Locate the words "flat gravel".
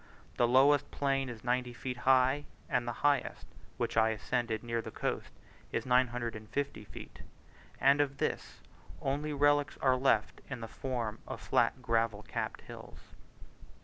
11.39-12.23